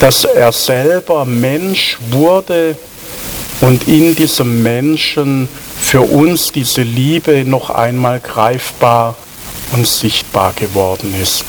dass 0.00 0.24
er 0.24 0.52
selber 0.52 1.24
Mensch 1.24 1.98
wurde 2.10 2.76
und 3.60 3.88
in 3.88 4.14
diesem 4.16 4.62
Menschen 4.62 5.48
für 5.80 6.00
uns 6.00 6.50
diese 6.52 6.82
Liebe 6.82 7.44
noch 7.44 7.70
einmal 7.70 8.20
greifbar 8.20 9.16
und 9.72 9.86
sichtbar 9.86 10.52
geworden 10.54 11.14
ist. 11.20 11.44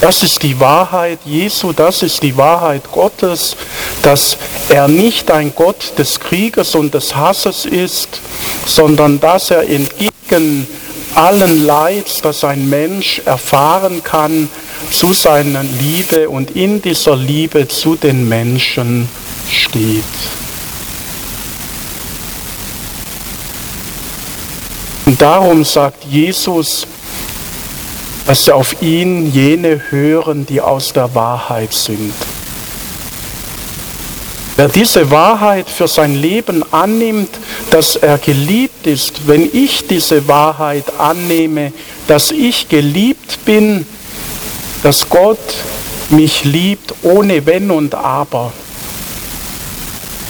Das 0.00 0.22
ist 0.22 0.42
die 0.42 0.58
Wahrheit 0.58 1.18
Jesu, 1.26 1.74
das 1.74 2.02
ist 2.02 2.22
die 2.22 2.34
Wahrheit 2.38 2.90
Gottes, 2.90 3.54
dass 4.00 4.38
er 4.70 4.88
nicht 4.88 5.30
ein 5.30 5.52
Gott 5.54 5.92
des 5.98 6.18
Krieges 6.18 6.74
und 6.74 6.94
des 6.94 7.14
Hasses 7.14 7.66
ist, 7.66 8.20
sondern 8.64 9.20
dass 9.20 9.50
er 9.50 9.68
entgegen 9.68 10.66
allen 11.14 11.66
Leids, 11.66 12.22
das 12.22 12.44
ein 12.44 12.70
Mensch 12.70 13.20
erfahren 13.26 14.02
kann, 14.02 14.48
zu 14.90 15.12
seiner 15.12 15.62
Liebe 15.62 16.30
und 16.30 16.56
in 16.56 16.80
dieser 16.80 17.16
Liebe 17.16 17.68
zu 17.68 17.94
den 17.96 18.26
Menschen 18.26 19.06
steht. 19.50 20.04
Und 25.04 25.20
darum 25.20 25.62
sagt 25.64 26.04
Jesus, 26.04 26.86
dass 28.26 28.48
auf 28.48 28.80
ihn 28.82 29.32
jene 29.32 29.80
hören, 29.90 30.46
die 30.46 30.60
aus 30.60 30.92
der 30.92 31.14
Wahrheit 31.14 31.72
sind. 31.72 32.14
Wer 34.56 34.68
diese 34.68 35.10
Wahrheit 35.10 35.70
für 35.70 35.88
sein 35.88 36.14
Leben 36.14 36.62
annimmt, 36.70 37.30
dass 37.70 37.96
er 37.96 38.18
geliebt 38.18 38.86
ist, 38.86 39.26
wenn 39.26 39.48
ich 39.52 39.86
diese 39.86 40.28
Wahrheit 40.28 40.84
annehme, 40.98 41.72
dass 42.06 42.30
ich 42.30 42.68
geliebt 42.68 43.44
bin, 43.46 43.86
dass 44.82 45.08
Gott 45.08 45.38
mich 46.10 46.44
liebt 46.44 46.94
ohne 47.02 47.46
Wenn 47.46 47.70
und 47.70 47.94
Aber, 47.94 48.52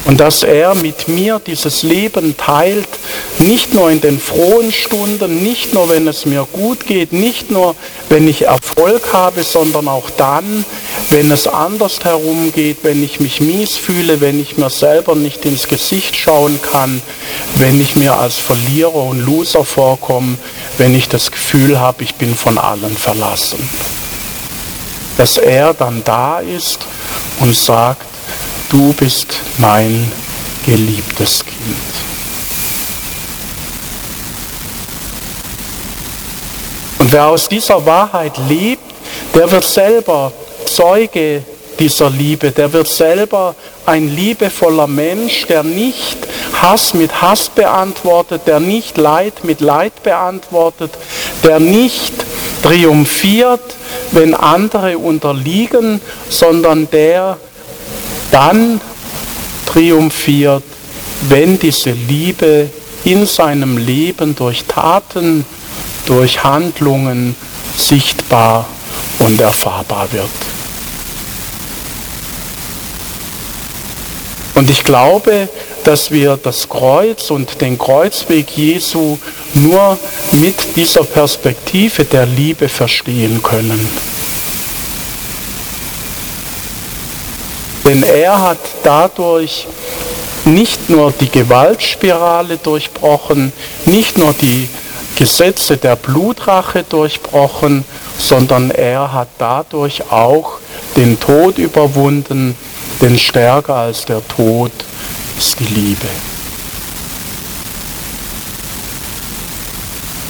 und 0.05 0.19
dass 0.19 0.41
er 0.41 0.73
mit 0.75 1.07
mir 1.07 1.39
dieses 1.45 1.83
Leben 1.83 2.35
teilt, 2.35 2.87
nicht 3.37 3.73
nur 3.73 3.91
in 3.91 4.01
den 4.01 4.19
frohen 4.19 4.71
Stunden, 4.71 5.43
nicht 5.43 5.73
nur 5.73 5.89
wenn 5.89 6.07
es 6.07 6.25
mir 6.25 6.47
gut 6.51 6.87
geht, 6.87 7.13
nicht 7.13 7.51
nur 7.51 7.75
wenn 8.09 8.27
ich 8.27 8.43
Erfolg 8.43 9.13
habe, 9.13 9.43
sondern 9.43 9.87
auch 9.87 10.09
dann, 10.09 10.65
wenn 11.11 11.31
es 11.31 11.47
anders 11.47 12.03
herumgeht, 12.03 12.77
wenn 12.81 13.03
ich 13.03 13.19
mich 13.19 13.41
mies 13.41 13.77
fühle, 13.77 14.21
wenn 14.21 14.41
ich 14.41 14.57
mir 14.57 14.69
selber 14.69 15.15
nicht 15.15 15.45
ins 15.45 15.67
Gesicht 15.67 16.15
schauen 16.15 16.59
kann, 16.61 17.01
wenn 17.55 17.79
ich 17.79 17.95
mir 17.95 18.17
als 18.17 18.37
Verlierer 18.37 18.95
und 18.95 19.23
Loser 19.23 19.63
vorkomme, 19.63 20.37
wenn 20.79 20.95
ich 20.95 21.09
das 21.09 21.31
Gefühl 21.31 21.79
habe, 21.79 22.03
ich 22.03 22.15
bin 22.15 22.35
von 22.35 22.57
allen 22.57 22.97
verlassen. 22.97 23.59
Dass 25.17 25.37
er 25.37 25.75
dann 25.75 26.03
da 26.03 26.39
ist 26.39 26.79
und 27.39 27.55
sagt, 27.55 28.10
du 28.71 28.93
bist 28.93 29.41
mein 29.57 30.09
geliebtes 30.65 31.45
Kind. 31.45 31.59
Und 36.99 37.11
wer 37.11 37.27
aus 37.27 37.49
dieser 37.49 37.85
Wahrheit 37.85 38.33
lebt, 38.47 38.83
der 39.35 39.51
wird 39.51 39.65
selber 39.65 40.31
Zeuge 40.65 41.43
dieser 41.79 42.09
Liebe, 42.09 42.51
der 42.51 42.71
wird 42.71 42.87
selber 42.87 43.55
ein 43.85 44.15
liebevoller 44.15 44.87
Mensch, 44.87 45.47
der 45.47 45.63
nicht 45.63 46.17
Hass 46.61 46.93
mit 46.93 47.21
Hass 47.21 47.49
beantwortet, 47.49 48.43
der 48.45 48.59
nicht 48.59 48.97
Leid 48.97 49.43
mit 49.43 49.59
Leid 49.59 50.03
beantwortet, 50.03 50.91
der 51.43 51.59
nicht 51.59 52.13
triumphiert, 52.61 53.75
wenn 54.11 54.33
andere 54.33 54.97
unterliegen, 54.97 55.99
sondern 56.29 56.89
der 56.91 57.37
dann 58.31 58.81
triumphiert, 59.65 60.63
wenn 61.29 61.59
diese 61.59 61.91
Liebe 61.91 62.69
in 63.03 63.25
seinem 63.25 63.77
Leben 63.77 64.35
durch 64.35 64.65
Taten, 64.65 65.45
durch 66.05 66.43
Handlungen 66.43 67.35
sichtbar 67.77 68.67
und 69.19 69.39
erfahrbar 69.39 70.11
wird. 70.11 70.29
Und 74.55 74.69
ich 74.69 74.83
glaube, 74.83 75.49
dass 75.83 76.11
wir 76.11 76.37
das 76.37 76.69
Kreuz 76.69 77.31
und 77.31 77.61
den 77.61 77.77
Kreuzweg 77.77 78.55
Jesu 78.55 79.17
nur 79.53 79.97
mit 80.33 80.75
dieser 80.75 81.03
Perspektive 81.03 82.05
der 82.05 82.25
Liebe 82.25 82.69
verstehen 82.69 83.41
können. 83.41 84.10
Denn 87.91 88.03
er 88.03 88.41
hat 88.41 88.57
dadurch 88.83 89.67
nicht 90.45 90.89
nur 90.89 91.11
die 91.11 91.29
Gewaltspirale 91.29 92.55
durchbrochen, 92.55 93.51
nicht 93.83 94.17
nur 94.17 94.31
die 94.31 94.69
Gesetze 95.17 95.75
der 95.75 95.97
Blutrache 95.97 96.85
durchbrochen, 96.87 97.83
sondern 98.17 98.71
er 98.71 99.11
hat 99.11 99.27
dadurch 99.37 100.09
auch 100.09 100.59
den 100.95 101.19
Tod 101.19 101.57
überwunden, 101.57 102.55
denn 103.01 103.19
stärker 103.19 103.75
als 103.75 104.05
der 104.05 104.25
Tod 104.25 104.71
ist 105.37 105.59
die 105.59 105.65
Liebe. 105.65 106.07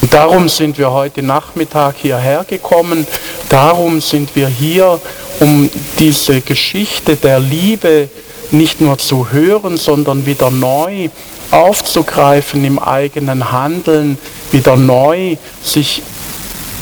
Und 0.01 0.11
darum 0.11 0.49
sind 0.49 0.79
wir 0.79 0.91
heute 0.91 1.21
Nachmittag 1.21 1.97
hierher 2.01 2.43
gekommen, 2.43 3.05
darum 3.49 4.01
sind 4.01 4.35
wir 4.35 4.47
hier, 4.47 4.99
um 5.41 5.69
diese 5.97 6.41
Geschichte 6.41 7.15
der 7.15 7.39
Liebe 7.39 8.09
nicht 8.51 8.79
nur 8.79 8.99
zu 8.99 9.31
hören, 9.31 9.75
sondern 9.75 10.27
wieder 10.27 10.51
neu 10.51 11.09
aufzugreifen 11.49 12.63
im 12.63 12.77
eigenen 12.77 13.51
Handeln, 13.51 14.19
wieder 14.51 14.77
neu 14.77 15.37
sich 15.63 16.03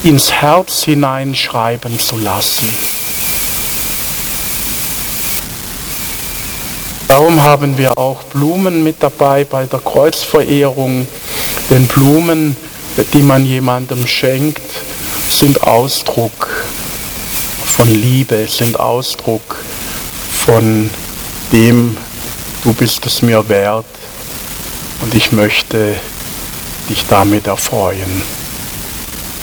ins 0.03 0.33
Herz 0.33 0.83
hineinschreiben 0.83 1.97
zu 1.99 2.17
lassen. 2.17 2.67
Darum 7.07 7.41
haben 7.41 7.77
wir 7.77 7.97
auch 7.97 8.23
Blumen 8.23 8.83
mit 8.83 8.97
dabei 8.99 9.45
bei 9.45 9.67
der 9.67 9.79
Kreuzverehrung, 9.79 11.07
denn 11.69 11.87
Blumen, 11.87 12.57
die 13.13 13.21
man 13.21 13.45
jemandem 13.45 14.05
schenkt, 14.05 14.61
sind 15.29 15.63
Ausdruck 15.63 16.65
von 17.79 17.95
Liebe, 17.95 18.45
sind 18.49 18.77
Ausdruck 18.77 19.55
von 20.33 20.89
dem, 21.53 21.95
du 22.61 22.73
bist 22.73 23.05
es 23.05 23.21
mir 23.21 23.47
wert 23.47 23.85
und 25.01 25.15
ich 25.15 25.31
möchte 25.31 25.95
dich 26.89 27.05
damit 27.07 27.47
erfreuen. 27.47 28.21